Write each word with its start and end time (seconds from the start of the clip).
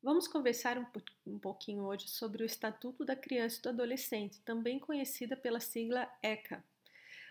Vamos 0.00 0.28
conversar 0.28 0.78
um, 0.78 0.86
um, 1.26 1.38
pouquinho 1.40 1.82
hoje 1.82 2.06
sobre 2.06 2.44
o 2.44 2.46
Estatuto 2.46 3.04
da 3.04 3.16
Criança 3.16 3.58
e 3.58 3.62
do 3.62 3.68
Adolescente, 3.70 4.40
também 4.42 4.78
conhecida 4.78 5.36
pela 5.36 5.58
sigla 5.58 6.08
ECA. 6.22 6.62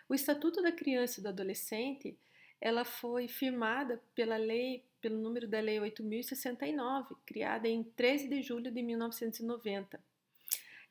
O 0.10 0.14
Estatuto 0.14 0.62
da 0.62 0.72
Criança 0.72 1.20
e 1.20 1.24
do 1.24 1.30
Adolescente, 1.30 2.18
ela 2.60 2.84
foi 2.84 3.30
firmada 3.30 4.04
pela 4.14 4.36
lei, 4.36 4.84
pelo 5.00 5.18
número 5.18 5.48
da 5.48 5.62
lei 5.62 5.80
8069, 5.80 7.16
criada 7.26 7.70
em 7.70 7.84
13 7.84 8.28
de 8.28 8.42
julho 8.42 8.70
de 8.70 8.82
1990. 8.82 9.98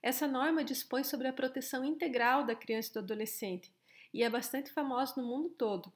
Essa 0.02 0.26
norma 0.26 0.64
dispõe 0.64 1.04
sobre 1.04 1.28
a 1.28 1.32
proteção 1.32 1.84
integral 1.84 2.46
da 2.46 2.54
criança 2.54 2.88
e 2.88 2.92
do 2.94 2.98
adolescente 3.00 3.70
e 4.14 4.22
é 4.22 4.30
bastante 4.30 4.72
famosa 4.72 5.20
no 5.20 5.28
mundo 5.28 5.50
todo, 5.50 5.92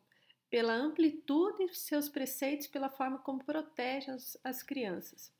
pela 0.51 0.75
amplitude 0.75 1.65
de 1.69 1.79
seus 1.79 2.07
preceitos, 2.07 2.67
pela 2.67 2.91
forma 2.91 3.19
como 3.21 3.43
protege 3.43 4.11
as, 4.11 4.37
as 4.45 4.63
crianças. 4.63 5.33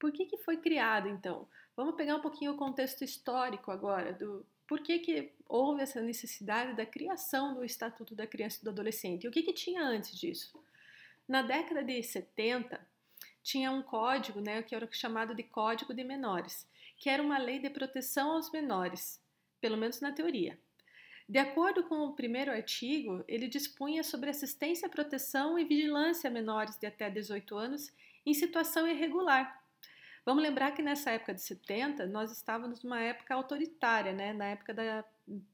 Por 0.00 0.10
que, 0.10 0.24
que 0.24 0.38
foi 0.38 0.56
criado, 0.56 1.08
então? 1.08 1.46
Vamos 1.76 1.94
pegar 1.94 2.16
um 2.16 2.20
pouquinho 2.20 2.52
o 2.52 2.56
contexto 2.56 3.04
histórico 3.04 3.70
agora, 3.70 4.12
do 4.14 4.44
por 4.66 4.80
que, 4.80 4.98
que 5.00 5.32
houve 5.48 5.82
essa 5.82 6.00
necessidade 6.00 6.74
da 6.74 6.86
criação 6.86 7.54
do 7.54 7.64
Estatuto 7.64 8.14
da 8.14 8.26
Criança 8.26 8.58
e 8.60 8.64
do 8.64 8.70
Adolescente. 8.70 9.24
E 9.24 9.28
o 9.28 9.30
que, 9.30 9.42
que 9.42 9.52
tinha 9.52 9.82
antes 9.82 10.18
disso? 10.18 10.62
Na 11.28 11.42
década 11.42 11.82
de 11.82 12.02
70, 12.02 12.80
tinha 13.42 13.70
um 13.70 13.82
código, 13.82 14.40
né, 14.40 14.62
que 14.62 14.74
era 14.74 14.88
chamado 14.92 15.34
de 15.34 15.42
Código 15.42 15.92
de 15.92 16.04
Menores, 16.04 16.66
que 16.96 17.10
era 17.10 17.22
uma 17.22 17.36
lei 17.36 17.58
de 17.58 17.68
proteção 17.68 18.30
aos 18.32 18.50
menores, 18.50 19.20
pelo 19.60 19.76
menos 19.76 20.00
na 20.00 20.12
teoria. 20.12 20.58
De 21.28 21.38
acordo 21.38 21.84
com 21.84 22.06
o 22.06 22.14
primeiro 22.14 22.50
artigo, 22.50 23.24
ele 23.28 23.48
dispunha 23.48 24.02
sobre 24.02 24.30
assistência, 24.30 24.88
proteção 24.88 25.58
e 25.58 25.64
vigilância 25.64 26.28
a 26.28 26.32
menores 26.32 26.78
de 26.78 26.86
até 26.86 27.10
18 27.10 27.56
anos 27.56 27.92
em 28.24 28.34
situação 28.34 28.86
irregular, 28.86 29.60
Vamos 30.24 30.42
lembrar 30.42 30.72
que 30.72 30.82
nessa 30.82 31.10
época 31.10 31.32
de 31.32 31.40
70, 31.40 32.06
nós 32.06 32.30
estávamos 32.30 32.82
numa 32.82 33.00
época 33.00 33.34
autoritária, 33.34 34.12
né? 34.12 34.32
na 34.32 34.46
época 34.46 34.74
da 34.74 35.04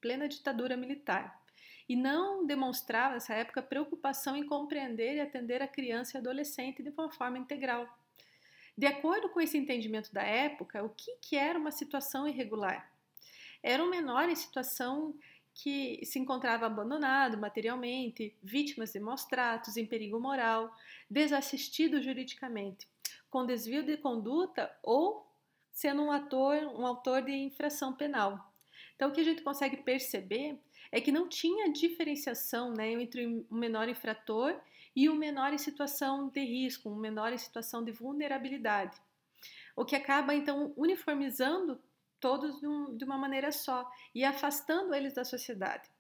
plena 0.01 0.29
ditadura 0.29 0.77
militar. 0.77 1.41
E 1.89 1.95
não 1.95 2.45
demonstrava 2.45 3.15
nessa 3.15 3.33
época 3.35 3.63
preocupação 3.63 4.37
em 4.37 4.45
compreender 4.45 5.17
e 5.17 5.21
atender 5.21 5.63
a 5.63 5.69
criança 5.69 6.17
e 6.17 6.21
adolescente 6.21 6.83
de 6.83 6.91
uma 6.91 7.11
forma 7.11 7.39
integral. 7.39 7.87
De 8.77 8.87
acordo 8.87 9.29
com 9.29 9.41
esse 9.41 9.57
entendimento 9.57 10.13
da 10.13 10.23
época, 10.23 10.83
o 10.83 10.91
que, 10.91 11.17
que 11.21 11.37
era 11.37 11.59
uma 11.59 11.71
situação 11.71 12.27
irregular? 12.27 12.93
Era 13.63 13.83
um 13.83 13.89
menor 13.89 14.29
em 14.29 14.35
situação 14.35 15.15
que 15.55 16.05
se 16.05 16.19
encontrava 16.19 16.67
abandonado 16.67 17.39
materialmente, 17.39 18.37
vítimas 18.43 18.93
de 18.93 19.01
maus 19.01 19.25
tratos, 19.25 19.77
em 19.77 19.87
perigo 19.87 20.21
moral, 20.21 20.77
desassistido 21.09 22.03
juridicamente 22.03 22.87
com 23.37 23.45
desvio 23.45 23.83
de 23.83 23.99
conduta 23.99 24.75
ou 24.83 25.31
sendo 25.71 26.01
um 26.01 26.11
ator, 26.11 26.57
um 26.75 26.87
autor 26.87 27.21
de 27.21 27.33
infração 27.33 27.93
penal. 27.93 28.51
Então, 28.95 29.11
o 29.11 29.13
que 29.13 29.21
a 29.21 29.25
gente 29.25 29.43
consegue 29.43 29.77
perceber 29.77 30.59
é 30.91 31.03
que 31.03 31.13
não 31.13 31.29
tinha 31.29 31.71
diferenciação 31.71 32.73
né, 32.73 32.91
entre 32.93 33.27
um 33.27 33.45
menor 33.51 33.91
infrator 33.91 34.59
e 34.95 35.11
um 35.11 35.15
menor 35.15 35.53
em 35.53 35.59
situação 35.59 36.31
de 36.31 36.43
risco, 36.43 36.89
um 36.89 36.97
menor 36.97 37.31
em 37.31 37.37
situação 37.37 37.85
de 37.85 37.93
vulnerabilidade. 37.93 38.97
O 39.77 39.85
que 39.85 39.95
acaba, 39.95 40.35
então, 40.35 40.73
uniformizando 40.75 41.79
todos 42.19 42.59
de 42.97 43.05
uma 43.05 43.19
maneira 43.19 43.53
só 43.53 43.87
e 44.15 44.25
afastando 44.25 44.95
eles 44.95 45.13
da 45.13 45.27
sociedade. 45.27 45.91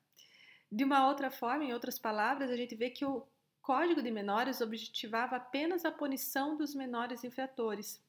De 0.72 0.84
uma 0.84 1.06
outra 1.06 1.30
forma, 1.30 1.64
em 1.64 1.74
outras 1.74 1.98
palavras, 1.98 2.50
a 2.50 2.56
gente 2.56 2.74
vê 2.74 2.88
que 2.88 3.04
o 3.04 3.26
Código 3.66 4.00
de 4.00 4.12
Menores 4.12 4.60
objetivava 4.60 5.34
apenas 5.34 5.84
a 5.84 5.90
punição 5.90 6.56
dos 6.56 6.72
menores 6.72 7.24
infratores. 7.24 8.00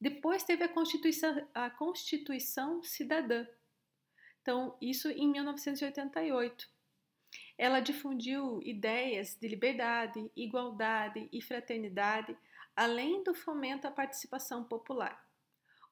Depois 0.00 0.44
teve 0.44 0.64
a 0.64 0.68
Constituição, 0.68 1.46
a 1.52 1.68
Constituição 1.68 2.82
Cidadã. 2.82 3.46
Então, 4.40 4.74
isso 4.80 5.10
em 5.10 5.30
1988. 5.30 6.70
Ela 7.58 7.80
difundiu 7.80 8.62
ideias 8.62 9.36
de 9.38 9.46
liberdade, 9.46 10.32
igualdade 10.34 11.28
e 11.30 11.42
fraternidade, 11.42 12.34
além 12.74 13.22
do 13.22 13.34
fomento 13.34 13.86
à 13.86 13.90
participação 13.90 14.64
popular. 14.64 15.22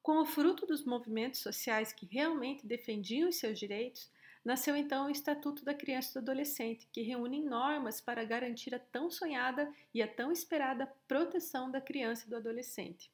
Com 0.01 0.17
o 0.17 0.25
fruto 0.25 0.65
dos 0.65 0.83
movimentos 0.83 1.39
sociais 1.39 1.93
que 1.93 2.07
realmente 2.07 2.65
defendiam 2.65 3.29
os 3.29 3.35
seus 3.35 3.59
direitos, 3.59 4.09
Nasceu 4.45 4.75
então 4.75 5.07
o 5.07 5.09
Estatuto 5.09 5.65
da 5.65 5.73
Criança 5.73 6.11
e 6.11 6.13
do 6.13 6.19
Adolescente, 6.29 6.87
que 6.93 7.01
reúne 7.01 7.43
normas 7.43 7.99
para 7.99 8.23
garantir 8.23 8.75
a 8.75 8.79
tão 8.79 9.09
sonhada 9.09 9.73
e 9.91 10.03
a 10.03 10.07
tão 10.07 10.31
esperada 10.31 10.85
proteção 11.07 11.71
da 11.71 11.81
criança 11.81 12.27
e 12.27 12.29
do 12.29 12.35
adolescente. 12.35 13.11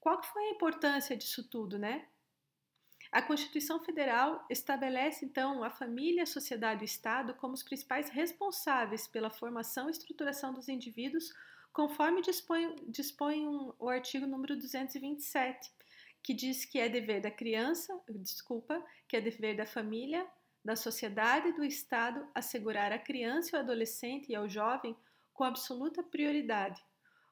Qual 0.00 0.22
foi 0.22 0.42
a 0.42 0.50
importância 0.52 1.14
disso 1.14 1.46
tudo, 1.50 1.78
né? 1.78 2.06
A 3.12 3.20
Constituição 3.20 3.78
Federal 3.78 4.42
estabelece 4.48 5.26
então 5.26 5.62
a 5.62 5.68
família, 5.68 6.22
a 6.22 6.26
sociedade 6.26 6.82
e 6.82 6.84
o 6.84 6.86
Estado 6.86 7.34
como 7.34 7.52
os 7.52 7.62
principais 7.62 8.08
responsáveis 8.08 9.06
pela 9.06 9.28
formação 9.28 9.88
e 9.88 9.90
estruturação 9.90 10.54
dos 10.54 10.70
indivíduos, 10.70 11.30
conforme 11.74 12.22
dispõe, 12.22 12.74
dispõe 12.88 13.46
um, 13.46 13.74
o 13.78 13.90
artigo 13.90 14.26
número 14.26 14.56
227, 14.56 15.70
que 16.22 16.32
diz 16.32 16.64
que 16.64 16.78
é 16.78 16.88
dever 16.88 17.20
da 17.20 17.30
criança, 17.30 18.00
desculpa, 18.08 18.82
que 19.06 19.14
é 19.14 19.20
dever 19.20 19.54
da 19.54 19.66
família, 19.66 20.26
da 20.64 20.74
sociedade 20.74 21.48
e 21.48 21.52
do 21.52 21.64
Estado 21.64 22.26
assegurar 22.34 22.90
à 22.90 22.98
criança, 22.98 23.56
ao 23.56 23.62
adolescente 23.62 24.30
e 24.30 24.34
ao 24.34 24.48
jovem 24.48 24.96
com 25.32 25.44
absoluta 25.44 26.02
prioridade 26.02 26.82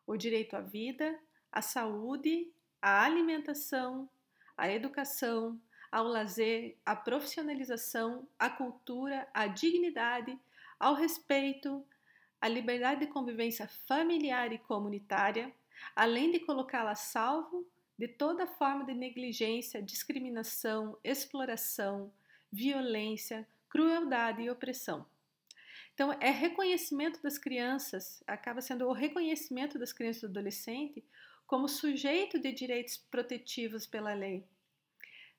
o 0.07 0.17
direito 0.17 0.55
à 0.55 0.61
vida, 0.61 1.19
à 1.51 1.63
saúde, 1.63 2.53
à 2.81 3.05
alimentação, 3.05 4.11
à 4.57 4.71
educação, 4.71 5.61
ao 5.91 6.05
lazer, 6.05 6.77
à 6.85 6.97
profissionalização, 6.97 8.29
à 8.39 8.51
cultura, 8.51 9.29
à 9.33 9.47
dignidade, 9.47 10.37
ao 10.79 10.95
respeito, 10.95 11.87
à 12.41 12.49
liberdade 12.49 13.01
de 13.01 13.13
convivência 13.13 13.69
familiar 13.87 14.53
e 14.53 14.59
comunitária, 14.59 15.53
além 15.95 16.31
de 16.33 16.41
colocá-la 16.41 16.93
a 16.93 16.97
salvo 16.97 17.67
de 17.97 18.09
toda 18.09 18.47
forma 18.47 18.85
de 18.85 18.95
negligência, 18.95 19.83
discriminação, 19.83 20.99
exploração, 21.05 22.13
violência, 22.53 23.49
crueldade 23.69 24.43
e 24.43 24.51
opressão. 24.51 25.07
Então, 25.95 26.13
é 26.21 26.31
reconhecimento 26.31 27.23
das 27.23 27.39
crianças, 27.39 28.23
acaba 28.27 28.61
sendo 28.61 28.87
o 28.87 28.93
reconhecimento 28.93 29.79
das 29.79 29.93
crianças 29.93 30.23
e 30.23 30.27
do 30.27 30.31
adolescente 30.31 31.05
como 31.47 31.69
sujeito 31.69 32.39
de 32.39 32.53
direitos 32.53 32.97
protetivos 32.97 33.87
pela 33.87 34.15
lei, 34.15 34.45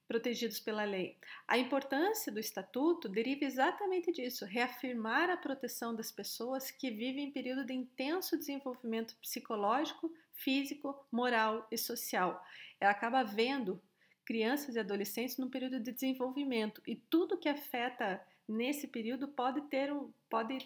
protegidos 0.07 0.59
pela 0.59 0.83
lei. 0.83 1.17
A 1.47 1.57
importância 1.57 2.31
do 2.31 2.39
estatuto 2.39 3.09
deriva 3.09 3.45
exatamente 3.45 4.11
disso, 4.11 4.45
reafirmar 4.45 5.29
a 5.29 5.37
proteção 5.37 5.95
das 5.95 6.11
pessoas 6.11 6.69
que 6.69 6.91
vivem 6.91 7.25
em 7.25 7.31
período 7.31 7.65
de 7.65 7.73
intenso 7.73 8.37
desenvolvimento 8.37 9.15
psicológico, 9.15 10.13
físico, 10.33 10.95
moral 11.11 11.67
e 11.71 11.77
social. 11.77 12.45
Ela 12.79 12.91
acaba 12.91 13.23
vendo 13.23 13.81
crianças 14.25 14.75
e 14.75 14.79
adolescentes 14.79 15.37
no 15.37 15.49
período 15.49 15.79
de 15.79 15.91
desenvolvimento 15.91 16.81
e 16.87 16.95
tudo 16.95 17.37
que 17.37 17.49
afeta 17.49 18.25
nesse 18.47 18.87
período 18.87 19.27
pode 19.27 19.61
ter 19.69 19.91
um, 19.91 20.11
pode 20.29 20.57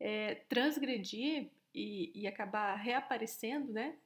é, 0.00 0.36
transgredir 0.48 1.50
e, 1.74 2.12
e 2.14 2.26
acabar 2.26 2.74
reaparecendo, 2.76 3.72
né? 3.72 3.96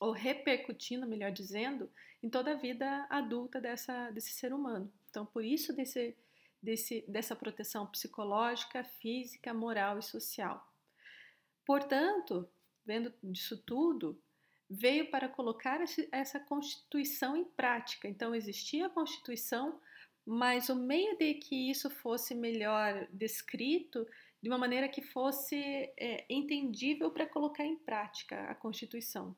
Ou 0.00 0.12
repercutindo, 0.12 1.06
melhor 1.06 1.32
dizendo, 1.32 1.90
em 2.22 2.30
toda 2.30 2.52
a 2.52 2.56
vida 2.56 3.06
adulta 3.10 3.60
dessa, 3.60 4.10
desse 4.10 4.30
ser 4.30 4.52
humano. 4.52 4.92
Então, 5.10 5.26
por 5.26 5.44
isso 5.44 5.74
desse, 5.74 6.16
desse, 6.62 7.04
dessa 7.08 7.34
proteção 7.34 7.86
psicológica, 7.86 8.84
física, 8.84 9.52
moral 9.52 9.98
e 9.98 10.02
social. 10.02 10.64
Portanto, 11.66 12.48
vendo 12.84 13.12
disso 13.22 13.62
tudo, 13.64 14.20
veio 14.68 15.10
para 15.10 15.28
colocar 15.28 15.80
essa 16.12 16.38
Constituição 16.38 17.36
em 17.36 17.44
prática. 17.44 18.06
Então, 18.06 18.34
existia 18.34 18.86
a 18.86 18.90
Constituição, 18.90 19.80
mas 20.26 20.68
o 20.68 20.76
meio 20.76 21.16
de 21.16 21.34
que 21.34 21.70
isso 21.70 21.88
fosse 21.88 22.34
melhor 22.34 23.08
descrito, 23.10 24.06
de 24.42 24.48
uma 24.48 24.58
maneira 24.58 24.88
que 24.88 25.02
fosse 25.02 25.56
é, 25.56 26.24
entendível 26.28 27.10
para 27.10 27.26
colocar 27.26 27.64
em 27.64 27.76
prática 27.76 28.44
a 28.44 28.54
Constituição. 28.54 29.34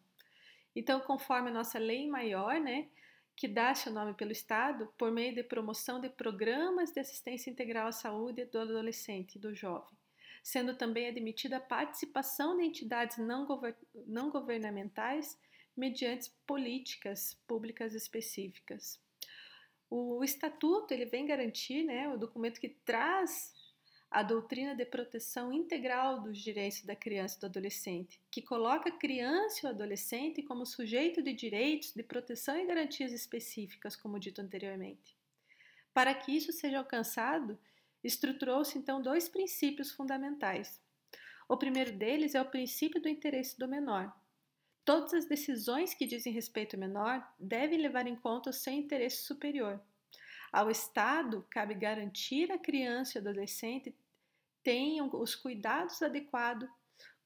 Então, 0.75 1.01
conforme 1.01 1.51
a 1.51 1.55
nossa 1.55 1.79
lei 1.79 2.09
maior, 2.09 2.61
né, 2.61 2.89
que 3.37 3.49
dá 3.49 3.75
seu 3.75 3.93
nome 3.93 4.15
pelo 4.15 4.33
Estado, 4.33 4.93
por 4.99 5.11
meio 5.11 5.35
de 5.35 5.43
promoção 5.43 6.01
de 6.01 6.11
programas 6.11 6.93
de 6.93 7.01
assistência 7.01 7.51
integral 7.51 7.89
à 7.89 7.93
saúde 7.93 8.45
do 8.45 8.59
adolescente 8.59 9.37
e 9.37 9.39
do 9.39 9.55
jovem 9.55 10.00
sendo 10.43 10.75
também 10.75 11.09
admitida 11.09 11.59
a 11.59 11.61
participação 11.61 12.57
de 12.57 12.65
entidades 12.65 13.19
não, 13.19 13.47
govern 13.47 13.77
não 14.07 14.31
governamentais 14.31 15.39
mediante 15.77 16.31
políticas 16.47 17.39
públicas 17.47 17.95
específicas. 17.95 19.01
O, 19.89 20.19
o 20.19 20.25
estatuto 20.25 20.93
ele 20.93 21.05
vem 21.05 21.27
garantir, 21.27 21.85
né, 21.85 22.09
o 22.09 22.19
documento 22.19 22.61
que 22.61 22.69
traz 22.69 23.53
a 24.11 24.25
doutrina 24.25 24.75
de 24.75 24.85
proteção 24.85 25.53
integral 25.53 26.21
dos 26.21 26.39
direitos 26.39 26.83
da 26.83 26.97
criança 26.97 27.37
e 27.37 27.41
do 27.41 27.47
adolescente, 27.47 28.21
que 28.29 28.43
coloca 28.43 28.89
a 28.89 28.99
criança 28.99 29.61
e 29.63 29.67
o 29.67 29.71
adolescente 29.71 30.43
como 30.43 30.67
sujeito 30.67 31.23
de 31.23 31.33
direitos 31.33 31.93
de 31.95 32.03
proteção 32.03 32.59
e 32.59 32.67
garantias 32.67 33.13
específicas, 33.13 33.95
como 33.95 34.19
dito 34.19 34.41
anteriormente. 34.41 35.17
Para 35.95 36.13
que 36.13 36.37
isso 36.37 36.53
seja 36.53 36.79
alcançado, 36.79 37.57
estruturou-se 38.03 38.79
então 38.79 39.01
dois 39.01 39.29
princípios 39.29 39.91
fundamentais. 39.91 40.81
O 41.49 41.57
primeiro 41.57 41.93
deles 41.93 42.35
é 42.35 42.41
o 42.41 42.49
princípio 42.49 43.01
do 43.01 43.09
interesse 43.09 43.59
do 43.59 43.69
menor. 43.69 44.15
Todas 44.85 45.13
as 45.13 45.25
decisões 45.27 45.95
que 45.95 46.07
dizem 46.07 46.33
respeito 46.33 46.77
ao 46.77 46.81
menor 46.81 47.27
devem 47.39 47.81
levar 47.81 48.07
em 48.07 48.17
conta 48.17 48.51
o 48.51 48.53
seu 48.53 48.73
interesse 48.73 49.23
superior. 49.23 49.81
Ao 50.53 50.71
Estado 50.71 51.47
cabe 51.51 51.75
garantir 51.75 52.51
à 52.51 52.59
criança 52.59 53.19
e 53.19 53.21
adolescente 53.21 53.95
tenham 54.63 55.09
os 55.13 55.35
cuidados 55.35 56.03
adequados 56.03 56.69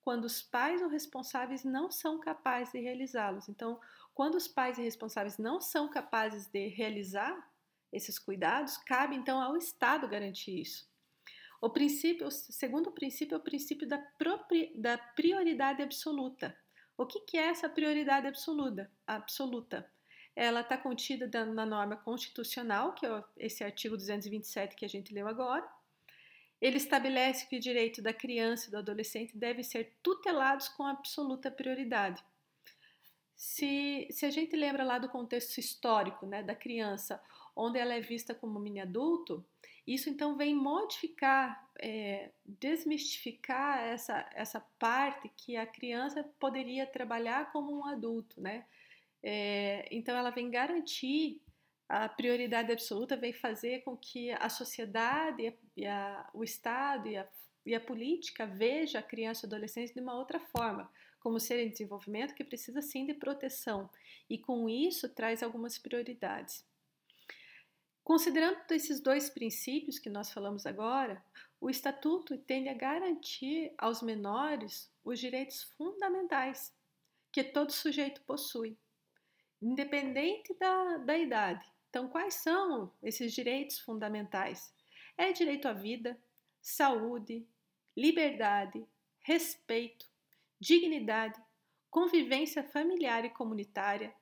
quando 0.02 0.26
os 0.26 0.42
pais 0.42 0.82
ou 0.82 0.88
responsáveis 0.88 1.64
não 1.64 1.90
são 1.90 2.20
capazes 2.20 2.72
de 2.72 2.80
realizá-los. 2.80 3.48
Então, 3.48 3.80
quando 4.14 4.34
os 4.34 4.46
pais 4.46 4.76
e 4.76 4.82
responsáveis 4.82 5.38
não 5.38 5.60
são 5.60 5.88
capazes 5.88 6.46
de 6.46 6.68
realizar 6.68 7.50
esses 7.94 8.18
cuidados, 8.18 8.76
cabe 8.78 9.14
então 9.14 9.40
ao 9.40 9.56
Estado 9.56 10.08
garantir 10.08 10.60
isso. 10.60 10.86
O 11.60 11.70
princípio, 11.70 12.26
o 12.26 12.30
segundo 12.30 12.92
princípio 12.92 13.34
é 13.34 13.38
o 13.38 13.42
princípio 13.42 13.88
da, 13.88 13.96
da 14.76 14.98
prioridade 14.98 15.82
absoluta. 15.82 16.54
O 16.96 17.06
que, 17.06 17.20
que 17.20 17.38
é 17.38 17.46
essa 17.46 17.68
prioridade 17.68 18.26
absoluta? 18.26 18.90
absoluta? 19.06 19.90
Ela 20.36 20.60
está 20.60 20.76
contida 20.76 21.26
na 21.46 21.64
norma 21.64 21.96
constitucional, 21.96 22.92
que 22.92 23.06
é 23.06 23.24
esse 23.38 23.64
artigo 23.64 23.96
227 23.96 24.76
que 24.76 24.84
a 24.84 24.88
gente 24.88 25.14
leu 25.14 25.26
agora. 25.26 25.66
Ele 26.60 26.76
estabelece 26.76 27.46
que 27.48 27.56
o 27.56 27.60
direito 27.60 28.02
da 28.02 28.12
criança 28.12 28.68
e 28.68 28.70
do 28.70 28.78
adolescente 28.78 29.36
deve 29.36 29.62
ser 29.62 29.96
tutelados 30.02 30.68
com 30.68 30.84
absoluta 30.84 31.50
prioridade. 31.50 32.22
Se, 33.36 34.08
se 34.10 34.26
a 34.26 34.30
gente 34.30 34.54
lembra 34.56 34.84
lá 34.84 34.98
do 34.98 35.08
contexto 35.08 35.58
histórico 35.58 36.26
né, 36.26 36.42
da 36.42 36.54
criança, 36.54 37.20
onde 37.56 37.78
ela 37.78 37.94
é 37.94 38.00
vista 38.00 38.34
como 38.34 38.58
mini 38.58 38.80
adulto, 38.80 39.44
isso 39.86 40.08
então 40.08 40.36
vem 40.36 40.54
modificar, 40.54 41.68
é, 41.78 42.30
desmistificar 42.44 43.80
essa, 43.80 44.28
essa 44.34 44.60
parte 44.78 45.30
que 45.36 45.56
a 45.56 45.66
criança 45.66 46.24
poderia 46.40 46.86
trabalhar 46.86 47.52
como 47.52 47.76
um 47.78 47.86
adulto, 47.86 48.40
né? 48.40 48.64
É, 49.22 49.86
então 49.90 50.16
ela 50.16 50.30
vem 50.30 50.50
garantir 50.50 51.40
a 51.88 52.08
prioridade 52.08 52.72
absoluta, 52.72 53.16
vem 53.16 53.32
fazer 53.32 53.82
com 53.82 53.96
que 53.96 54.30
a 54.32 54.48
sociedade, 54.48 55.54
e 55.76 55.86
a, 55.86 56.28
o 56.32 56.42
Estado 56.42 57.08
e 57.08 57.16
a, 57.16 57.28
e 57.66 57.74
a 57.74 57.80
política 57.80 58.46
veja 58.46 58.98
a 58.98 59.02
criança 59.02 59.44
e 59.44 59.48
adolescente 59.48 59.92
de 59.92 60.00
uma 60.00 60.14
outra 60.14 60.40
forma, 60.40 60.90
como 61.20 61.38
ser 61.38 61.64
em 61.64 61.70
desenvolvimento 61.70 62.34
que 62.34 62.44
precisa 62.44 62.80
sim 62.80 63.06
de 63.06 63.14
proteção 63.14 63.88
e 64.28 64.38
com 64.38 64.68
isso 64.68 65.08
traz 65.08 65.42
algumas 65.42 65.78
prioridades. 65.78 66.64
Considerando 68.04 68.70
esses 68.70 69.00
dois 69.00 69.30
princípios 69.30 69.98
que 69.98 70.10
nós 70.10 70.30
falamos 70.30 70.66
agora, 70.66 71.24
o 71.58 71.70
Estatuto 71.70 72.36
tende 72.36 72.68
a 72.68 72.74
garantir 72.74 73.72
aos 73.78 74.02
menores 74.02 74.92
os 75.02 75.18
direitos 75.18 75.62
fundamentais 75.62 76.70
que 77.32 77.42
todo 77.42 77.72
sujeito 77.72 78.20
possui, 78.22 78.76
independente 79.60 80.52
da, 80.58 80.98
da 80.98 81.16
idade. 81.16 81.66
Então, 81.88 82.06
quais 82.06 82.34
são 82.34 82.92
esses 83.02 83.32
direitos 83.32 83.78
fundamentais? 83.78 84.74
É 85.16 85.32
direito 85.32 85.66
à 85.66 85.72
vida, 85.72 86.20
saúde, 86.60 87.46
liberdade, 87.96 88.86
respeito, 89.20 90.06
dignidade, 90.60 91.40
convivência 91.90 92.62
familiar 92.62 93.24
e 93.24 93.30
comunitária, 93.30 94.14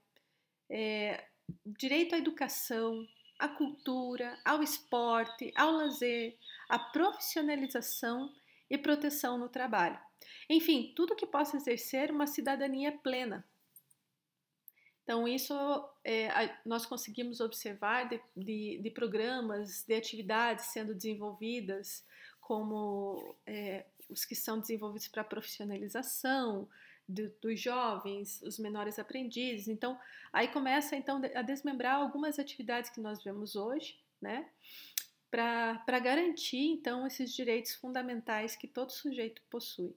é, 0.71 1.27
direito 1.67 2.15
à 2.15 2.19
educação, 2.19 3.05
à 3.43 3.49
cultura, 3.49 4.39
ao 4.45 4.63
esporte, 4.63 5.53
ao 5.57 5.73
lazer, 5.73 6.39
à 6.69 6.79
profissionalização 6.79 8.33
e 8.71 8.79
proteção 8.79 9.37
no 9.37 9.49
trabalho. 9.49 9.99
Enfim, 10.49 10.93
tudo 10.95 11.17
que 11.17 11.27
possa 11.27 11.57
exercer 11.57 12.13
uma 12.13 12.29
cidadania 12.29 12.93
plena. 12.93 13.45
Então, 15.03 15.27
isso 15.27 15.53
é, 16.05 16.55
nós 16.65 16.87
conseguimos 16.87 17.41
observar 17.41 18.09
de, 18.09 18.21
de, 18.37 18.79
de, 18.81 18.91
programas, 18.93 19.83
de 19.83 19.95
atividades 19.95 20.67
sendo 20.67 20.95
desenvolvidas, 20.95 22.07
como 22.41 23.37
é, 23.45 23.85
os 24.09 24.25
que 24.25 24.37
são 24.37 24.61
desenvolvidos 24.61 25.09
para 25.09 25.25
profissionalização, 25.25 26.69
do, 27.09 27.29
dos 27.41 27.61
jovens, 27.61 28.41
os 28.43 28.59
menores 28.59 28.99
aprendizes. 28.99 29.69
Então, 29.69 29.99
aí 30.33 30.49
começa 30.49 30.97
então 30.97 31.21
a 31.35 31.43
desmembrar 31.43 31.97
algumas 31.97 32.39
atividades 32.39 32.91
que 32.91 33.01
nós 33.01 33.23
vemos 33.23 33.57
hoje, 33.57 33.99
né? 34.21 34.49
Para 35.31 35.99
garantir 35.99 36.69
então 36.69 37.07
esses 37.07 37.35
direitos 37.35 37.75
fundamentais 37.75 38.55
que 38.55 38.69
todo 38.69 38.93
sujeito 38.93 39.43
possui. 39.51 39.95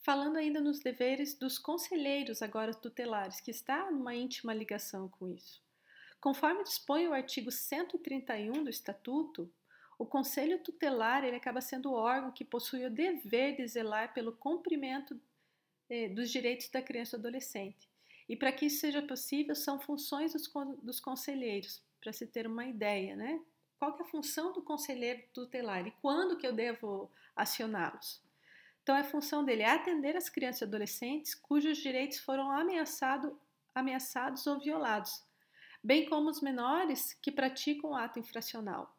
Falando 0.00 0.36
ainda 0.36 0.60
nos 0.60 0.80
deveres 0.80 1.34
dos 1.34 1.58
conselheiros 1.58 2.42
agora 2.42 2.74
tutelares, 2.74 3.40
que 3.40 3.52
está 3.52 3.88
numa 3.90 4.14
íntima 4.14 4.52
ligação 4.52 5.08
com 5.08 5.28
isso. 5.28 5.62
Conforme 6.20 6.64
dispõe 6.64 7.06
o 7.06 7.12
artigo 7.12 7.52
131 7.52 8.64
do 8.64 8.70
Estatuto, 8.70 9.48
o 10.02 10.06
conselho 10.06 10.58
tutelar 10.58 11.22
ele 11.22 11.36
acaba 11.36 11.60
sendo 11.60 11.90
o 11.90 11.94
órgão 11.94 12.32
que 12.32 12.44
possui 12.44 12.84
o 12.84 12.90
dever 12.90 13.54
de 13.54 13.64
zelar 13.68 14.12
pelo 14.12 14.32
cumprimento 14.32 15.18
eh, 15.88 16.08
dos 16.08 16.28
direitos 16.28 16.68
da 16.70 16.82
criança 16.82 17.14
e 17.14 17.20
do 17.20 17.28
adolescente. 17.28 17.88
E 18.28 18.34
para 18.34 18.50
que 18.50 18.66
isso 18.66 18.80
seja 18.80 19.00
possível, 19.00 19.54
são 19.54 19.78
funções 19.78 20.32
dos, 20.32 20.50
dos 20.82 20.98
conselheiros, 20.98 21.80
para 22.00 22.12
se 22.12 22.26
ter 22.26 22.48
uma 22.48 22.66
ideia, 22.66 23.14
né? 23.14 23.40
Qual 23.78 23.96
é 23.96 24.02
a 24.02 24.06
função 24.06 24.52
do 24.52 24.60
conselheiro 24.60 25.22
tutelar 25.32 25.86
e 25.86 25.92
quando 26.02 26.36
que 26.36 26.46
eu 26.46 26.52
devo 26.52 27.08
acioná-los? 27.36 28.20
Então, 28.82 28.96
a 28.96 29.04
função 29.04 29.44
dele 29.44 29.62
é 29.62 29.70
atender 29.70 30.16
as 30.16 30.28
crianças 30.28 30.62
e 30.62 30.64
adolescentes 30.64 31.32
cujos 31.32 31.78
direitos 31.78 32.18
foram 32.18 32.50
ameaçado, 32.50 33.38
ameaçados 33.72 34.48
ou 34.48 34.58
violados, 34.58 35.22
bem 35.80 36.08
como 36.08 36.28
os 36.28 36.40
menores 36.40 37.16
que 37.22 37.30
praticam 37.30 37.90
o 37.90 37.94
ato 37.94 38.18
infracional. 38.18 38.92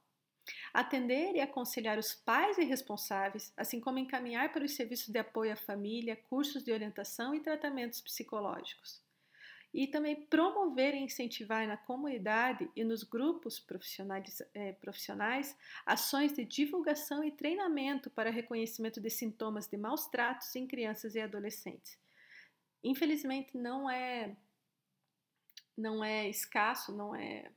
Atender 0.74 1.36
e 1.36 1.42
aconselhar 1.42 1.98
os 1.98 2.14
pais 2.14 2.58
e 2.58 2.64
responsáveis, 2.64 3.54
assim 3.56 3.80
como 3.80 4.00
encaminhar 4.00 4.52
para 4.52 4.66
os 4.66 4.76
serviços 4.76 5.10
de 5.10 5.20
apoio 5.20 5.54
à 5.54 5.56
família, 5.56 6.16
cursos 6.16 6.64
de 6.64 6.72
orientação 6.72 7.34
e 7.34 7.40
tratamentos 7.40 8.02
psicológicos. 8.02 9.02
E 9.74 9.88
também 9.88 10.26
promover 10.26 10.94
e 10.94 11.00
incentivar 11.00 11.68
na 11.68 11.78
comunidade 11.78 12.70
e 12.76 12.84
nos 12.84 13.04
grupos 13.04 13.60
profissionais, 13.60 14.42
eh, 14.54 14.74
profissionais 14.74 15.58
ações 15.86 16.34
de 16.34 16.46
divulgação 16.46 17.24
e 17.24 17.32
treinamento 17.32 18.10
para 18.10 18.30
reconhecimento 18.30 19.02
de 19.02 19.10
sintomas 19.10 19.68
de 19.68 19.78
maus 19.78 20.06
tratos 20.08 20.56
em 20.56 20.68
crianças 20.68 21.16
e 21.16 21.22
adolescentes. 21.22 21.98
Infelizmente, 22.84 23.58
não 23.58 23.90
é, 23.90 24.36
não 25.76 26.04
é 26.04 26.30
escasso, 26.30 26.96
não 26.96 27.16
é 27.16 27.50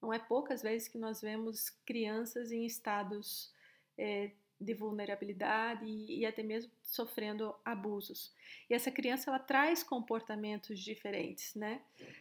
não 0.00 0.12
é 0.12 0.18
poucas 0.18 0.62
vezes 0.62 0.88
que 0.88 0.98
nós 0.98 1.20
vemos 1.20 1.70
crianças 1.84 2.52
em 2.52 2.64
estados 2.64 3.52
é, 3.98 4.30
de 4.60 4.74
vulnerabilidade 4.74 5.84
e, 5.84 6.20
e, 6.20 6.26
até 6.26 6.42
mesmo 6.42 6.70
sofrendo 6.82 7.54
abusos. 7.64 8.32
E 8.68 8.74
essa 8.74 8.90
criança 8.90 9.30
ela 9.30 9.38
traz 9.38 9.82
comportamentos 9.82 10.78
diferentes, 10.78 11.54
né? 11.54 11.80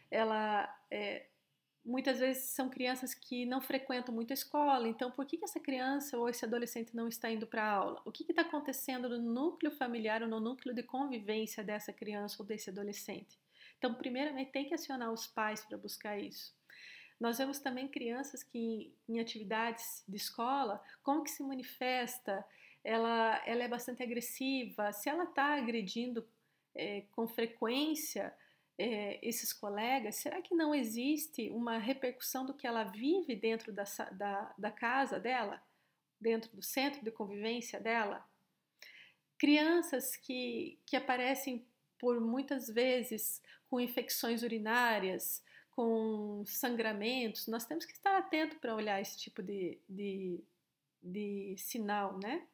Ela 0.10 0.74
é, 0.90 1.26
muitas 1.84 2.20
vezes 2.20 2.44
são 2.44 2.70
crianças 2.70 3.14
que 3.14 3.46
não 3.46 3.60
frequentam 3.60 4.14
muito 4.14 4.32
a 4.32 4.34
escola. 4.34 4.88
Então, 4.88 5.12
por 5.12 5.26
que, 5.26 5.38
que 5.38 5.46
essa 5.46 5.60
criança 5.60 6.18
ou 6.18 6.30
esse 6.30 6.46
adolescente 6.46 6.96
não 6.96 7.08
está 7.08 7.30
indo 7.32 7.48
para 7.48 7.64
a 7.64 7.72
aula? 7.72 8.02
O 8.06 8.12
que 8.12 8.24
está 8.30 8.42
acontecendo 8.42 9.10
no 9.10 9.20
núcleo 9.20 9.72
familiar 9.72 10.22
ou 10.22 10.30
no 10.30 10.40
núcleo 10.40 10.74
de 10.74 10.84
convivência 10.84 11.64
dessa 11.64 11.92
criança 11.92 12.38
ou 12.40 12.46
desse 12.46 12.70
adolescente? 12.70 13.40
Então, 13.78 13.94
primeiramente, 13.94 14.52
tem 14.52 14.66
que 14.66 14.74
acionar 14.74 15.12
os 15.12 15.26
pais 15.26 15.64
para 15.66 15.78
buscar 15.78 16.20
isso. 16.20 16.54
Nós 17.20 17.38
vemos 17.38 17.60
também 17.60 17.88
crianças 17.88 18.44
que 18.44 18.94
em 19.08 19.20
atividades 19.20 20.04
de 20.08 20.16
escola, 20.16 20.82
como 21.04 21.24
que 21.24 21.30
se 21.30 21.44
manifesta? 21.44 22.46
Ela, 22.84 23.42
ela 23.46 23.64
é 23.64 23.68
bastante 23.68 24.02
agressiva. 24.02 24.94
Se 24.94 25.10
ela 25.10 25.26
está 25.26 25.56
agredindo 25.56 26.26
é, 26.74 27.04
com 27.12 27.28
frequência 27.28 28.34
é, 28.78 29.20
esses 29.22 29.52
colegas, 29.52 30.16
será 30.16 30.42
que 30.42 30.56
não 30.56 30.74
existe 30.74 31.50
uma 31.50 31.78
repercussão 31.78 32.46
do 32.46 32.54
que 32.54 32.66
ela 32.66 32.86
vive 32.86 33.36
dentro 33.36 33.74
da, 33.74 33.84
da, 34.14 34.54
da 34.58 34.72
casa 34.72 35.20
dela, 35.20 35.62
dentro 36.22 36.56
do 36.56 36.62
centro 36.62 37.04
de 37.04 37.12
convivência 37.12 37.82
dela? 37.82 38.26
Crianças 39.38 40.16
que, 40.16 40.80
que 40.86 40.96
aparecem 40.96 41.66
por 41.98 42.22
muitas 42.22 42.70
vezes 42.70 43.42
com 43.68 43.80
infecções 43.80 44.42
urinárias, 44.42 45.44
com 45.80 46.44
sangramentos, 46.46 47.48
nós 47.48 47.66
temos 47.66 47.86
que 47.86 47.94
estar 47.94 48.18
atento 48.18 48.60
para 48.60 48.76
olhar 48.76 49.00
esse 49.00 49.18
tipo 49.18 49.42
de, 49.42 49.80
de, 49.88 50.44
de 51.02 51.56
sinal, 51.58 52.20
né? 52.22 52.46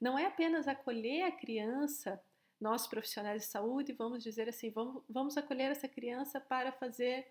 Não 0.00 0.18
é 0.18 0.26
apenas 0.26 0.66
acolher 0.66 1.22
a 1.22 1.30
criança, 1.30 2.20
nós 2.60 2.88
profissionais 2.88 3.42
de 3.42 3.48
saúde, 3.48 3.92
vamos 3.92 4.24
dizer 4.24 4.48
assim, 4.48 4.72
vamos, 4.72 5.04
vamos 5.08 5.36
acolher 5.36 5.70
essa 5.70 5.86
criança 5.86 6.40
para 6.40 6.72
fazer 6.72 7.28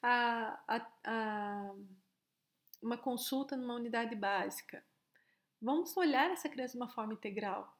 a, 0.00 0.62
a, 0.68 0.92
a, 1.04 1.74
uma 2.80 2.96
consulta 2.96 3.56
numa 3.56 3.74
unidade 3.74 4.14
básica. 4.14 4.80
Vamos 5.60 5.96
olhar 5.96 6.30
essa 6.30 6.48
criança 6.48 6.74
de 6.74 6.78
uma 6.78 6.88
forma 6.88 7.14
integral. 7.14 7.76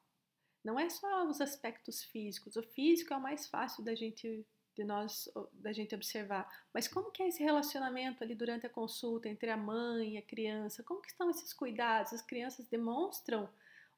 Não 0.65 0.81
é 0.81 0.91
só 0.91 1.29
os 1.29 1.41
aspectos 1.41 2.03
físicos. 2.03 2.57
O 2.57 2.63
físico 2.65 3.15
é 3.15 3.17
o 3.17 3.23
mais 3.23 3.47
fácil 3.47 3.85
da 3.85 3.95
gente 3.95 4.45
de 4.75 4.85
nós 4.85 5.29
da 5.53 5.73
gente 5.73 5.95
observar. 5.95 6.49
Mas 6.73 6.89
como 6.89 7.11
que 7.11 7.23
é 7.23 7.29
esse 7.29 7.43
relacionamento 7.43 8.23
ali 8.23 8.35
durante 8.35 8.67
a 8.67 8.71
consulta 8.71 9.29
entre 9.29 9.51
a 9.51 9.57
mãe 9.57 10.15
e 10.15 10.19
a 10.19 10.23
criança? 10.23 10.83
Como 10.83 11.01
que 11.01 11.09
estão 11.09 11.31
esses 11.31 11.53
cuidados? 11.53 12.13
As 12.13 12.23
crianças 12.23 12.67
demonstram 12.69 13.49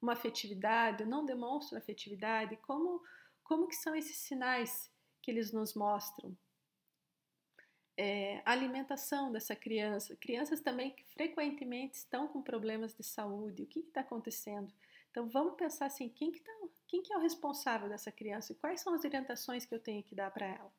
uma 0.00 0.12
afetividade, 0.12 1.04
não 1.04 1.24
demonstram 1.24 1.78
afetividade? 1.78 2.56
Como 2.56 3.02
como 3.46 3.68
que 3.68 3.76
são 3.76 3.94
esses 3.94 4.16
sinais 4.16 4.90
que 5.22 5.30
eles 5.30 5.52
nos 5.52 5.74
mostram? 5.74 6.36
É, 7.96 8.42
a 8.44 8.50
alimentação 8.50 9.32
dessa 9.32 9.56
criança, 9.56 10.16
crianças 10.16 10.60
também 10.60 10.90
que 10.90 11.04
frequentemente 11.14 11.96
estão 11.96 12.28
com 12.28 12.42
problemas 12.42 12.94
de 12.94 13.04
saúde, 13.04 13.62
o 13.62 13.66
que 13.66 13.78
está 13.78 14.00
acontecendo? 14.00 14.70
Então 15.16 15.26
vamos 15.30 15.54
pensar 15.56 15.86
assim, 15.86 16.10
quem 16.10 16.30
que, 16.30 16.40
tá, 16.40 16.52
quem 16.86 17.02
que 17.02 17.10
é 17.10 17.16
o 17.16 17.22
responsável 17.22 17.88
dessa 17.88 18.12
criança 18.12 18.52
e 18.52 18.54
quais 18.54 18.82
são 18.82 18.92
as 18.92 19.02
orientações 19.02 19.64
que 19.64 19.74
eu 19.74 19.80
tenho 19.80 20.02
que 20.02 20.14
dar 20.14 20.30
para 20.30 20.44
ela? 20.44 20.70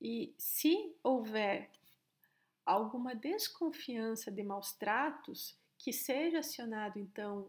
E 0.00 0.34
se 0.36 0.92
houver 1.00 1.70
alguma 2.66 3.14
desconfiança 3.14 4.28
de 4.28 4.42
maus 4.42 4.72
tratos, 4.72 5.56
que 5.78 5.92
seja 5.92 6.40
acionado 6.40 6.98
então 6.98 7.48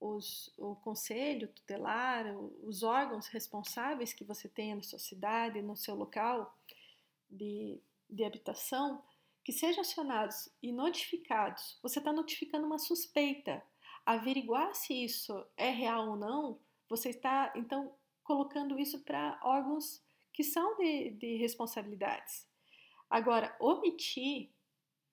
os, 0.00 0.52
o 0.58 0.74
conselho 0.74 1.46
tutelar, 1.46 2.26
os 2.64 2.82
órgãos 2.82 3.28
responsáveis 3.28 4.12
que 4.12 4.24
você 4.24 4.48
tenha 4.48 4.74
na 4.74 4.82
sua 4.82 4.98
cidade, 4.98 5.62
no 5.62 5.76
seu 5.76 5.94
local 5.94 6.52
de, 7.30 7.80
de 8.08 8.24
habitação, 8.24 9.04
que 9.44 9.52
sejam 9.52 9.82
acionados 9.82 10.48
e 10.60 10.72
notificados. 10.72 11.78
Você 11.80 12.00
está 12.00 12.12
notificando 12.12 12.66
uma 12.66 12.80
suspeita 12.80 13.62
averiguar 14.14 14.74
se 14.74 15.04
isso 15.04 15.46
é 15.56 15.70
real 15.70 16.10
ou 16.10 16.16
não, 16.16 16.58
você 16.88 17.10
está 17.10 17.52
então 17.54 17.94
colocando 18.24 18.78
isso 18.78 19.00
para 19.00 19.38
órgãos 19.42 20.02
que 20.32 20.42
são 20.42 20.76
de, 20.76 21.10
de 21.10 21.36
responsabilidades. 21.36 22.48
Agora, 23.08 23.54
omitir 23.60 24.50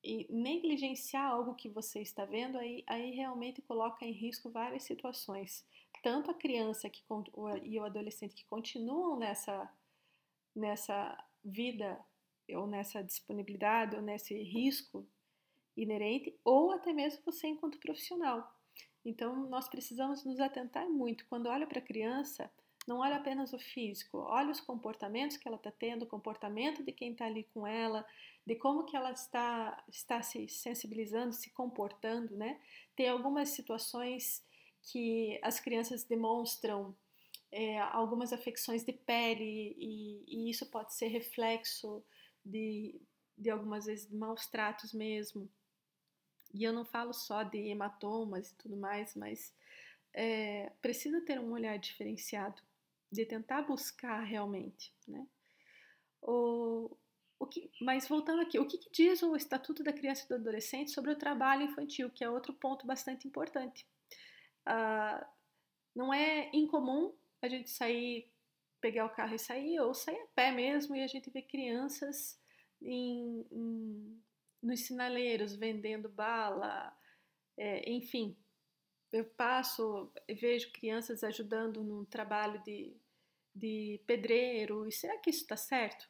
e 0.03 0.27
negligenciar 0.29 1.31
algo 1.31 1.55
que 1.55 1.69
você 1.69 2.01
está 2.01 2.25
vendo, 2.25 2.57
aí, 2.57 2.83
aí 2.87 3.11
realmente 3.11 3.61
coloca 3.61 4.05
em 4.05 4.11
risco 4.11 4.49
várias 4.49 4.83
situações. 4.83 5.65
Tanto 6.01 6.31
a 6.31 6.33
criança 6.33 6.89
que, 6.89 7.03
e 7.63 7.79
o 7.79 7.83
adolescente 7.83 8.35
que 8.35 8.45
continuam 8.45 9.17
nessa, 9.17 9.71
nessa 10.55 11.23
vida, 11.43 11.99
ou 12.49 12.67
nessa 12.67 13.03
disponibilidade, 13.03 13.95
ou 13.95 14.01
nesse 14.01 14.35
risco 14.41 15.05
inerente, 15.75 16.35
ou 16.43 16.71
até 16.71 16.93
mesmo 16.93 17.21
você 17.25 17.47
enquanto 17.47 17.79
profissional. 17.79 18.56
Então, 19.07 19.47
nós 19.47 19.69
precisamos 19.69 20.25
nos 20.25 20.37
atentar 20.37 20.85
muito. 20.89 21.25
Quando 21.27 21.47
olha 21.47 21.65
para 21.65 21.79
a 21.79 21.81
criança, 21.81 22.51
não 22.85 22.97
olha 22.97 23.15
apenas 23.15 23.53
o 23.53 23.57
físico, 23.57 24.17
olha 24.17 24.51
os 24.51 24.59
comportamentos 24.59 25.37
que 25.37 25.47
ela 25.47 25.55
está 25.55 25.71
tendo, 25.71 26.03
o 26.03 26.07
comportamento 26.07 26.83
de 26.83 26.91
quem 26.91 27.13
está 27.13 27.25
ali 27.25 27.45
com 27.53 27.65
ela, 27.65 28.05
de 28.45 28.55
como 28.55 28.83
que 28.83 28.97
ela 28.97 29.11
está, 29.11 29.81
está 29.87 30.21
se 30.21 30.49
sensibilizando, 30.49 31.31
se 31.31 31.49
comportando, 31.51 32.35
né? 32.35 32.59
Tem 32.97 33.07
algumas 33.07 33.47
situações 33.47 34.43
que 34.91 35.39
as 35.41 35.57
crianças 35.57 36.03
demonstram 36.03 36.93
é, 37.49 37.79
algumas 37.79 38.33
afecções 38.33 38.83
de 38.83 38.91
pele 38.91 39.73
e, 39.79 40.25
e, 40.27 40.49
isso 40.49 40.65
pode 40.65 40.93
ser 40.93 41.07
reflexo 41.07 42.03
de, 42.43 42.99
de 43.37 43.49
algumas 43.49 43.85
vezes 43.85 44.11
maus 44.11 44.47
tratos 44.47 44.91
mesmo. 44.91 45.49
E 46.53 46.63
eu 46.63 46.73
não 46.73 46.85
falo 46.85 47.13
só 47.13 47.43
de 47.43 47.57
hematomas 47.57 48.51
e 48.51 48.55
tudo 48.55 48.77
mais, 48.77 49.15
mas 49.15 49.53
é, 50.13 50.71
precisa 50.81 51.21
ter 51.21 51.39
um 51.39 51.51
olhar 51.51 51.77
diferenciado, 51.77 52.61
de 53.11 53.25
tentar 53.25 53.61
buscar 53.63 54.21
realmente, 54.21 54.93
né? 55.07 55.27
O, 56.21 56.97
o 57.39 57.45
que, 57.45 57.69
mas 57.81 58.07
voltando 58.07 58.41
aqui, 58.41 58.59
o 58.59 58.67
que, 58.67 58.77
que, 58.77 58.89
diz 58.91 59.21
o 59.21 59.35
Estatuto 59.35 59.83
da 59.83 59.93
Criança 59.93 60.25
e 60.25 60.27
do 60.27 60.35
Adolescente 60.35 60.91
sobre 60.91 61.11
o 61.11 61.17
trabalho 61.17 61.63
infantil, 61.63 62.09
que 62.09 62.23
é 62.23 62.29
outro 62.29 62.53
ponto 62.53 62.85
bastante 62.87 63.27
importante. 63.27 63.85
Ah, 64.65 65.25
não 65.95 66.13
é 66.13 66.49
incomum 66.53 67.13
a 67.41 67.47
gente 67.47 67.69
sair, 67.69 68.29
pegar 68.81 69.05
o 69.05 69.09
carro 69.09 69.35
e 69.35 69.39
sair, 69.39 69.79
ou 69.79 69.93
sair 69.93 70.19
a 70.19 70.27
pé 70.35 70.51
mesmo, 70.51 70.95
e 70.95 71.03
a 71.03 71.07
gente 71.07 71.29
vê 71.29 71.41
crianças 71.41 72.39
em, 72.81 73.45
em 73.51 74.23
nos 74.61 74.81
sinaleiros 74.81 75.55
vendendo 75.55 76.09
bala, 76.09 76.95
é, 77.57 77.89
enfim. 77.89 78.37
Eu 79.11 79.25
passo, 79.25 80.11
vejo 80.29 80.71
crianças 80.73 81.23
ajudando 81.23 81.83
no 81.83 82.05
trabalho 82.05 82.61
de, 82.63 82.95
de 83.55 84.01
pedreiro, 84.05 84.87
e 84.87 84.91
será 84.91 85.17
que 85.17 85.29
isso 85.29 85.41
está 85.41 85.55
certo? 85.55 86.07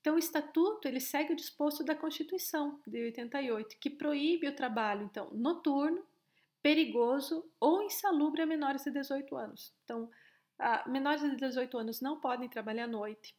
Então, 0.00 0.16
o 0.16 0.18
estatuto 0.18 0.88
ele 0.88 1.00
segue 1.00 1.32
o 1.32 1.36
disposto 1.36 1.84
da 1.84 1.94
Constituição 1.94 2.80
de 2.86 3.04
88, 3.04 3.76
que 3.78 3.90
proíbe 3.90 4.48
o 4.48 4.56
trabalho 4.56 5.04
então 5.04 5.30
noturno, 5.32 6.04
perigoso 6.62 7.50
ou 7.58 7.82
insalubre 7.82 8.42
a 8.42 8.46
menores 8.46 8.82
de 8.82 8.90
18 8.90 9.36
anos. 9.36 9.74
Então, 9.84 10.10
menores 10.86 11.22
de 11.22 11.36
18 11.36 11.76
anos 11.78 12.00
não 12.00 12.18
podem 12.20 12.48
trabalhar 12.48 12.84
à 12.84 12.88
noite. 12.88 13.36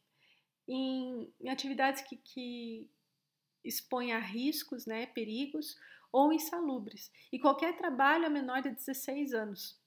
Em, 0.68 1.32
em 1.40 1.48
atividades 1.48 2.02
que, 2.02 2.16
que, 2.16 2.88
expõe 3.64 4.12
a 4.12 4.18
riscos, 4.18 4.86
né, 4.86 5.06
perigos 5.06 5.76
ou 6.10 6.32
insalubres, 6.32 7.10
e 7.32 7.38
qualquer 7.38 7.76
trabalho 7.76 8.26
a 8.26 8.30
menor 8.30 8.62
de 8.62 8.70
16 8.70 9.32
anos, 9.32 9.80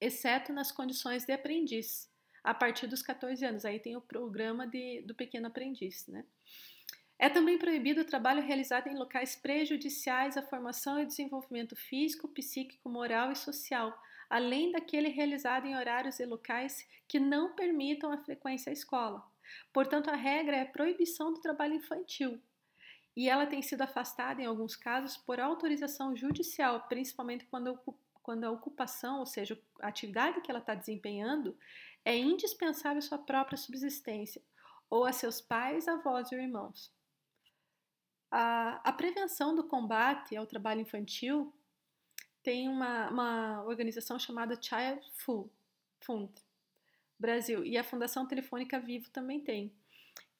exceto 0.00 0.52
nas 0.52 0.70
condições 0.70 1.24
de 1.24 1.32
aprendiz, 1.32 2.10
a 2.42 2.54
partir 2.54 2.86
dos 2.86 3.02
14 3.02 3.44
anos. 3.44 3.64
Aí 3.64 3.78
tem 3.78 3.96
o 3.96 4.00
programa 4.00 4.66
de, 4.66 5.02
do 5.02 5.14
pequeno 5.14 5.46
aprendiz, 5.46 6.06
né? 6.06 6.24
É 7.18 7.28
também 7.28 7.58
proibido 7.58 8.00
o 8.00 8.04
trabalho 8.04 8.42
realizado 8.42 8.86
em 8.86 8.96
locais 8.96 9.36
prejudiciais 9.36 10.38
à 10.38 10.42
formação 10.42 10.98
e 10.98 11.04
desenvolvimento 11.04 11.76
físico, 11.76 12.26
psíquico, 12.28 12.88
moral 12.88 13.30
e 13.30 13.36
social, 13.36 13.94
além 14.30 14.72
daquele 14.72 15.08
realizado 15.08 15.66
em 15.66 15.76
horários 15.76 16.18
e 16.18 16.24
locais 16.24 16.88
que 17.06 17.20
não 17.20 17.54
permitam 17.54 18.10
a 18.10 18.16
frequência 18.16 18.70
à 18.70 18.72
escola. 18.72 19.29
Portanto, 19.72 20.10
a 20.10 20.16
regra 20.16 20.56
é 20.56 20.62
a 20.62 20.66
proibição 20.66 21.32
do 21.32 21.40
trabalho 21.40 21.74
infantil. 21.74 22.40
E 23.16 23.28
ela 23.28 23.46
tem 23.46 23.60
sido 23.60 23.82
afastada, 23.82 24.40
em 24.40 24.46
alguns 24.46 24.76
casos, 24.76 25.16
por 25.16 25.40
autorização 25.40 26.16
judicial, 26.16 26.86
principalmente 26.88 27.46
quando, 27.46 28.44
a 28.44 28.50
ocupação, 28.50 29.18
ou 29.18 29.26
seja, 29.26 29.60
a 29.80 29.88
atividade 29.88 30.40
que 30.40 30.50
ela 30.50 30.60
está 30.60 30.74
desempenhando, 30.74 31.56
é 32.04 32.16
indispensável 32.16 32.98
à 32.98 33.02
sua 33.02 33.18
própria 33.18 33.58
subsistência, 33.58 34.42
ou 34.88 35.04
a 35.04 35.12
seus 35.12 35.40
pais, 35.40 35.86
avós 35.88 36.30
e 36.30 36.36
irmãos. 36.36 36.92
A, 38.30 38.80
a 38.88 38.92
prevenção 38.92 39.54
do 39.54 39.64
combate 39.64 40.36
ao 40.36 40.46
trabalho 40.46 40.80
infantil 40.80 41.52
tem 42.42 42.68
uma, 42.68 43.10
uma 43.10 43.64
organização 43.64 44.18
chamada 44.18 44.60
Child 44.60 45.02
Fund, 46.00 46.32
Brasil. 47.20 47.64
E 47.64 47.76
a 47.76 47.84
Fundação 47.84 48.26
Telefônica 48.26 48.78
Vivo 48.80 49.10
também 49.10 49.40
tem. 49.40 49.72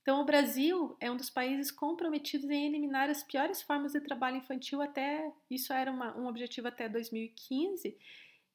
Então, 0.03 0.23
o 0.23 0.25
Brasil 0.25 0.97
é 0.99 1.11
um 1.11 1.17
dos 1.17 1.29
países 1.29 1.71
comprometidos 1.71 2.49
em 2.49 2.67
eliminar 2.67 3.11
as 3.11 3.23
piores 3.23 3.61
formas 3.61 3.93
de 3.93 4.01
trabalho 4.01 4.39
infantil 4.39 4.81
até. 4.81 5.31
Isso 5.51 5.73
era 5.73 5.91
uma, 5.91 6.17
um 6.19 6.27
objetivo 6.27 6.69
até 6.69 6.89
2015. 6.89 7.97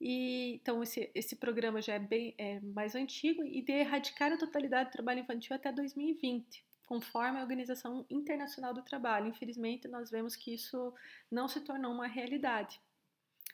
E, 0.01 0.55
então, 0.55 0.82
esse, 0.82 1.10
esse 1.13 1.36
programa 1.36 1.82
já 1.82 1.94
é, 1.94 2.00
bem, 2.00 2.34
é 2.38 2.60
mais 2.60 2.96
antigo 2.96 3.44
e 3.44 3.62
de 3.62 3.72
erradicar 3.72 4.32
a 4.32 4.38
totalidade 4.38 4.89
do 4.89 4.94
trabalho 4.94 5.20
infantil 5.20 5.55
até 5.55 5.72
2020, 5.72 6.65
conforme 6.88 7.39
a 7.39 7.44
Organização 7.44 8.05
Internacional 8.10 8.74
do 8.74 8.82
Trabalho. 8.82 9.27
Infelizmente, 9.27 9.88
nós 9.88 10.10
vemos 10.10 10.36
que 10.36 10.53
isso 10.53 10.94
não 11.32 11.48
se 11.48 11.62
tornou 11.62 11.94
uma 11.94 12.08
realidade. 12.08 12.82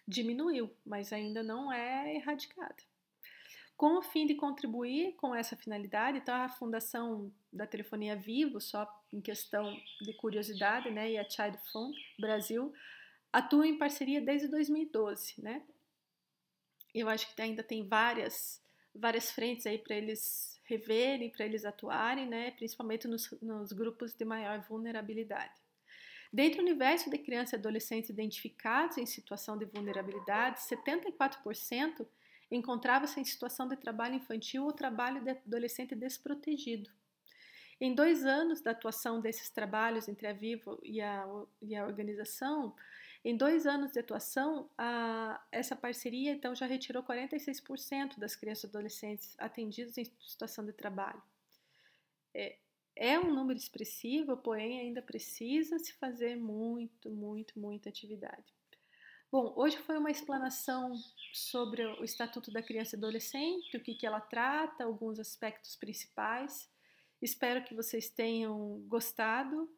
Diminuiu, 0.07 0.71
mas 0.85 1.13
ainda 1.13 1.43
não 1.43 1.71
é 1.71 2.15
erradicada. 2.15 2.90
Com 3.81 3.97
o 3.97 4.01
fim 4.03 4.27
de 4.27 4.35
contribuir 4.35 5.15
com 5.15 5.33
essa 5.33 5.57
finalidade, 5.57 6.19
então 6.19 6.35
a 6.35 6.47
Fundação 6.47 7.33
da 7.51 7.65
Telefonia 7.65 8.15
Vivo, 8.15 8.61
só 8.61 8.88
em 9.11 9.19
questão 9.19 9.75
de 10.00 10.13
curiosidade, 10.13 10.91
né, 10.91 11.09
e 11.09 11.17
a 11.17 11.27
Child 11.27 11.57
Fund 11.71 11.97
Brasil, 12.19 12.71
atua 13.33 13.65
em 13.65 13.79
parceria 13.79 14.21
desde 14.21 14.47
2012, 14.50 15.33
né? 15.41 15.63
Eu 16.93 17.09
acho 17.09 17.33
que 17.33 17.41
ainda 17.41 17.63
tem 17.63 17.88
várias 17.88 18.61
várias 18.93 19.31
frentes 19.31 19.65
aí 19.65 19.79
para 19.79 19.95
eles 19.95 20.61
reverem, 20.65 21.31
para 21.31 21.47
eles 21.47 21.65
atuarem, 21.65 22.27
né, 22.27 22.51
principalmente 22.51 23.07
nos, 23.07 23.31
nos 23.41 23.71
grupos 23.71 24.13
de 24.13 24.23
maior 24.23 24.59
vulnerabilidade. 24.61 25.59
Dentro 26.31 26.57
do 26.57 26.67
universo 26.67 27.09
de 27.09 27.17
crianças 27.17 27.53
e 27.53 27.55
adolescentes 27.55 28.11
identificados 28.11 29.00
em 29.00 29.07
situação 29.07 29.57
de 29.57 29.65
vulnerabilidade, 29.65 30.59
74% 30.59 32.05
encontrava-se 32.51 33.20
em 33.20 33.24
situação 33.24 33.67
de 33.67 33.77
trabalho 33.77 34.15
infantil 34.15 34.65
ou 34.65 34.74
trabalho 34.74 35.24
de 35.24 35.31
adolescente 35.31 35.96
desprotegido. 35.96 36.89
Em 37.79 37.96
dois 37.96 38.25
anos 38.25 38.62
da 38.62 38.72
atuação 38.72 39.20
desses 39.20 39.50
trabalhos 39.50 40.08
entre 40.08 40.27
a 40.27 40.34
Vivo 40.34 40.79
e 40.84 41.01
a, 41.01 41.25
e 41.62 41.75
a 41.75 41.86
organização, 41.86 42.75
em 43.24 43.36
dois 43.36 43.65
anos 43.65 43.91
de 43.91 44.00
atuação, 44.00 44.70
a, 44.77 45.41
essa 45.51 45.75
parceria 45.75 46.31
então 46.31 46.53
já 46.53 46.65
retirou 46.65 47.01
46% 47.01 48.20
das 48.20 48.36
crianças 48.36 48.65
e 48.65 48.67
adolescentes 48.67 49.36
atendidas 49.39 49.98
em 49.98 50.05
situação 50.05 50.65
de 50.65 50.74
trabalho. 50.74 51.22
É, 52.34 52.58
é 52.96 53.20
um 53.20 53.34
número 53.34 53.58
expressivo, 53.58 54.38
porém 54.38 54.79
ainda 54.79 55.01
precisa 55.01 55.79
se 55.79 55.93
fazer 55.93 56.36
muito, 56.36 57.10
muito, 57.10 57.60
muita 57.60 57.89
atividade. 57.89 58.60
Bom, 59.31 59.53
hoje 59.55 59.77
foi 59.77 59.97
uma 59.97 60.11
explanação 60.11 60.93
sobre 61.31 61.85
o 61.85 62.03
Estatuto 62.03 62.51
da 62.51 62.61
Criança 62.61 62.97
e 62.97 63.00
Adolescente, 63.00 63.77
o 63.77 63.79
que, 63.79 63.95
que 63.95 64.05
ela 64.05 64.19
trata, 64.19 64.83
alguns 64.83 65.21
aspectos 65.21 65.77
principais. 65.77 66.69
Espero 67.21 67.63
que 67.63 67.73
vocês 67.73 68.09
tenham 68.09 68.83
gostado 68.89 69.73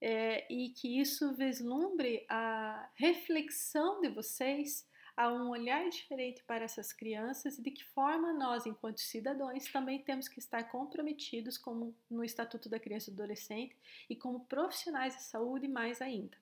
é, 0.00 0.46
e 0.48 0.68
que 0.70 1.00
isso 1.00 1.34
vislumbre 1.34 2.24
a 2.28 2.88
reflexão 2.94 4.00
de 4.00 4.08
vocês 4.08 4.88
a 5.16 5.32
um 5.32 5.48
olhar 5.48 5.88
diferente 5.88 6.44
para 6.44 6.64
essas 6.64 6.92
crianças 6.92 7.58
e 7.58 7.62
de 7.62 7.72
que 7.72 7.84
forma 7.86 8.32
nós, 8.32 8.66
enquanto 8.66 9.00
cidadãos, 9.00 9.64
também 9.72 10.00
temos 10.04 10.28
que 10.28 10.38
estar 10.38 10.62
comprometidos 10.70 11.58
como 11.58 11.92
no 12.08 12.22
Estatuto 12.22 12.68
da 12.68 12.78
Criança 12.78 13.10
e 13.10 13.14
Adolescente 13.14 13.76
e 14.08 14.14
como 14.14 14.46
profissionais 14.46 15.16
de 15.16 15.22
saúde 15.24 15.66
mais 15.66 16.00
ainda. 16.00 16.38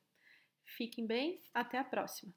Fiquem 0.62 1.06
bem, 1.06 1.40
até 1.54 1.78
a 1.78 1.84
próxima! 1.84 2.34